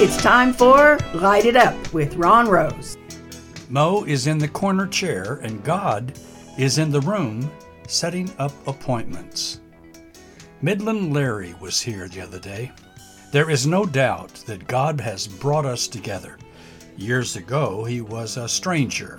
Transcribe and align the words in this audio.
It's 0.00 0.22
time 0.22 0.52
for 0.52 0.96
Light 1.12 1.44
It 1.44 1.56
Up 1.56 1.92
with 1.92 2.14
Ron 2.14 2.48
Rose. 2.48 2.96
Mo 3.68 4.04
is 4.04 4.28
in 4.28 4.38
the 4.38 4.46
corner 4.46 4.86
chair 4.86 5.40
and 5.42 5.64
God 5.64 6.12
is 6.56 6.78
in 6.78 6.92
the 6.92 7.00
room 7.00 7.50
setting 7.88 8.30
up 8.38 8.52
appointments. 8.68 9.58
Midland 10.62 11.12
Larry 11.12 11.52
was 11.60 11.80
here 11.80 12.06
the 12.06 12.20
other 12.20 12.38
day. 12.38 12.70
There 13.32 13.50
is 13.50 13.66
no 13.66 13.84
doubt 13.84 14.34
that 14.46 14.68
God 14.68 15.00
has 15.00 15.26
brought 15.26 15.66
us 15.66 15.88
together. 15.88 16.38
Years 16.96 17.34
ago, 17.34 17.82
he 17.82 18.00
was 18.00 18.36
a 18.36 18.48
stranger 18.48 19.18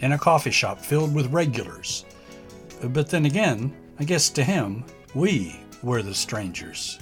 in 0.00 0.12
a 0.12 0.18
coffee 0.18 0.52
shop 0.52 0.80
filled 0.80 1.12
with 1.12 1.32
regulars. 1.32 2.04
But 2.80 3.10
then 3.10 3.26
again, 3.26 3.74
I 3.98 4.04
guess 4.04 4.30
to 4.30 4.44
him, 4.44 4.84
we 5.12 5.58
were 5.82 6.02
the 6.02 6.14
strangers. 6.14 7.00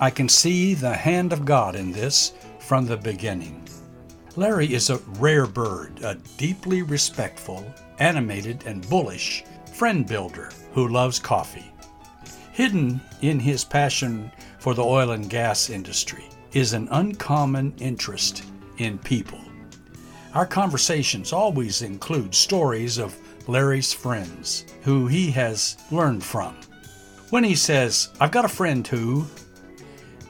I 0.00 0.10
can 0.10 0.28
see 0.28 0.74
the 0.74 0.92
hand 0.92 1.32
of 1.32 1.44
God 1.44 1.76
in 1.76 1.92
this 1.92 2.32
from 2.66 2.86
the 2.86 2.96
beginning. 2.96 3.68
Larry 4.36 4.72
is 4.72 4.90
a 4.90 4.98
rare 5.18 5.46
bird, 5.46 6.02
a 6.02 6.16
deeply 6.36 6.82
respectful, 6.82 7.64
animated, 7.98 8.64
and 8.66 8.88
bullish 8.88 9.44
friend 9.74 10.06
builder 10.06 10.50
who 10.72 10.88
loves 10.88 11.18
coffee. 11.18 11.70
Hidden 12.52 13.00
in 13.20 13.38
his 13.38 13.64
passion 13.64 14.30
for 14.58 14.74
the 14.74 14.82
oil 14.82 15.10
and 15.10 15.28
gas 15.28 15.70
industry 15.70 16.24
is 16.52 16.72
an 16.72 16.88
uncommon 16.90 17.74
interest 17.78 18.44
in 18.78 18.98
people. 18.98 19.40
Our 20.34 20.46
conversations 20.46 21.32
always 21.32 21.82
include 21.82 22.34
stories 22.34 22.98
of 22.98 23.16
Larry's 23.46 23.92
friends 23.92 24.64
who 24.82 25.06
he 25.06 25.30
has 25.32 25.76
learned 25.90 26.24
from. 26.24 26.56
When 27.30 27.44
he 27.44 27.54
says, 27.54 28.08
I've 28.20 28.30
got 28.32 28.44
a 28.44 28.48
friend 28.48 28.86
who, 28.86 29.26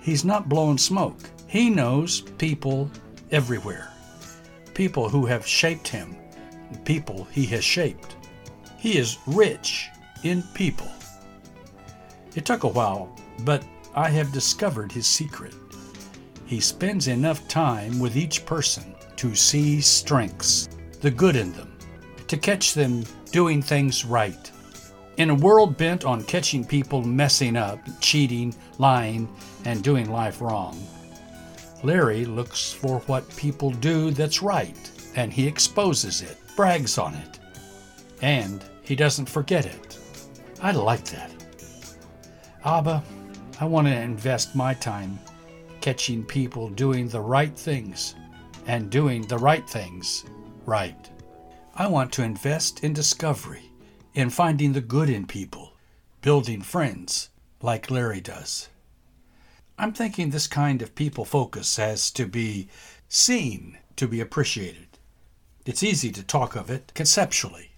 he's 0.03 0.25
not 0.25 0.49
blowing 0.49 0.79
smoke. 0.79 1.19
He 1.55 1.71
knows 1.71 2.21
people 2.21 2.91
everywhere, 3.31 3.89
people 4.75 5.09
who 5.09 5.25
have 5.27 5.47
shaped 5.47 5.87
him, 5.87 6.17
people 6.85 7.29
he 7.31 7.47
has 7.47 7.63
shaped. 7.63 8.17
He 8.77 8.99
is 8.99 9.19
rich 9.25 9.89
in 10.25 10.43
people. 10.55 10.91
It 12.35 12.45
took 12.45 12.65
a 12.65 12.75
while, 12.75 13.17
but 13.45 13.65
I 13.95 14.09
have 14.09 14.33
discovered 14.33 14.91
his 14.91 15.07
secret. 15.07 15.55
He 16.45 16.59
spends 16.59 17.07
enough 17.07 17.47
time 17.47 18.01
with 18.01 18.17
each 18.17 18.45
person 18.45 18.93
to 19.15 19.37
see 19.37 19.81
strengths, 19.81 20.69
the 21.03 21.11
good 21.13 21.37
in 21.37 21.53
them, 21.53 21.79
to 22.27 22.37
catch 22.37 22.75
them 22.75 23.05
doing 23.31 23.63
things 23.63 24.05
right. 24.05 24.51
In 25.19 25.31
a 25.31 25.37
world 25.37 25.77
bent 25.77 26.05
on 26.05 26.25
catching 26.25 26.65
people 26.65 27.03
messing 27.03 27.57
up, 27.57 27.79
cheating, 28.01 28.53
lying, 28.79 29.29
and 29.65 29.85
doing 29.85 30.11
life 30.11 30.41
wrong, 30.41 30.77
Larry 31.85 32.25
looks 32.25 32.73
for 32.73 33.01
what 33.01 33.37
people 33.37 33.71
do 33.71 34.11
that's 34.11 34.41
right, 34.41 34.91
and 35.17 35.31
he 35.31 35.47
exposes 35.47 36.23
it, 36.23 36.39
brags 36.57 36.97
on 36.97 37.15
it, 37.15 37.39
and 38.23 38.65
he 38.81 38.97
doesn't 38.97 39.29
forget 39.29 39.67
it. 39.67 39.99
I 40.63 40.73
like 40.73 41.05
that. 41.11 41.31
Abba, 42.65 43.05
I 43.61 43.67
want 43.67 43.87
to 43.87 44.01
invest 44.01 44.57
my 44.57 44.73
time 44.73 45.19
catching 45.83 46.25
people 46.25 46.71
doing 46.71 47.07
the 47.07 47.21
right 47.21 47.55
things 47.55 48.15
and 48.67 48.89
doing 48.89 49.21
the 49.27 49.37
right 49.37 49.69
things 49.69 50.25
right. 50.65 51.11
I 51.75 51.87
want 51.87 52.11
to 52.13 52.23
invest 52.23 52.83
in 52.83 52.95
discovery, 52.95 53.71
in 54.15 54.31
finding 54.31 54.73
the 54.73 54.81
good 54.81 55.11
in 55.11 55.27
people, 55.27 55.75
building 56.23 56.63
friends 56.63 57.29
like 57.61 57.91
Larry 57.91 58.23
does. 58.23 58.71
I'm 59.77 59.93
thinking 59.93 60.31
this 60.31 60.47
kind 60.47 60.83
of 60.83 60.95
people 60.95 61.25
focus 61.25 61.77
has 61.77 62.11
to 62.13 62.27
be 62.27 62.69
seen 63.09 63.79
to 63.97 64.07
be 64.07 64.21
appreciated. 64.21 64.87
It's 65.67 65.83
easy 65.83 66.13
to 66.13 66.23
talk 66.23 66.55
of 66.55 66.71
it 66.71 66.93
conceptually 66.95 67.71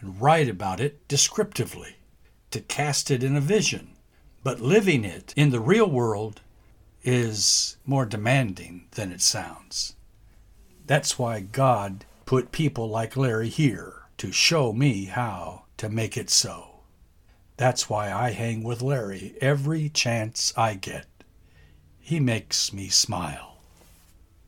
and 0.00 0.20
write 0.20 0.48
about 0.48 0.80
it 0.80 1.06
descriptively, 1.08 1.96
to 2.50 2.60
cast 2.60 3.10
it 3.10 3.22
in 3.22 3.36
a 3.36 3.40
vision, 3.40 3.96
but 4.42 4.60
living 4.60 5.04
it 5.04 5.34
in 5.36 5.50
the 5.50 5.60
real 5.60 5.90
world 5.90 6.40
is 7.02 7.76
more 7.84 8.06
demanding 8.06 8.86
than 8.92 9.12
it 9.12 9.20
sounds. 9.20 9.94
That's 10.86 11.18
why 11.18 11.40
God 11.40 12.04
put 12.24 12.52
people 12.52 12.88
like 12.88 13.16
Larry 13.16 13.48
here 13.48 14.02
to 14.18 14.32
show 14.32 14.72
me 14.72 15.04
how 15.06 15.64
to 15.76 15.88
make 15.88 16.16
it 16.16 16.30
so. 16.30 16.80
That's 17.56 17.90
why 17.90 18.10
I 18.10 18.30
hang 18.30 18.62
with 18.62 18.82
Larry 18.82 19.34
every 19.40 19.88
chance 19.88 20.52
I 20.56 20.74
get. 20.74 21.06
He 22.04 22.18
makes 22.18 22.72
me 22.72 22.88
smile. 22.88 23.51